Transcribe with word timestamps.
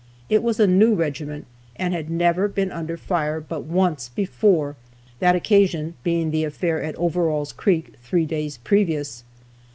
It 0.29 0.41
was 0.41 0.59
a 0.59 0.65
new 0.65 0.95
regiment, 0.95 1.45
and 1.75 1.93
had 1.93 2.09
never 2.09 2.47
been 2.47 2.71
under 2.71 2.97
fire 2.97 3.39
but 3.39 3.65
once 3.65 4.09
before, 4.09 4.75
that 5.19 5.35
occasion 5.35 5.93
being 6.03 6.31
the 6.31 6.43
affair 6.43 6.81
at 6.81 6.95
Overall's 6.95 7.51
creek 7.53 7.93
three 8.01 8.25
days 8.25 8.57
previous. 8.57 9.23